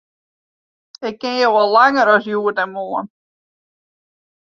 [1.09, 3.07] Ik ken jo al langer as hjoed en moarn.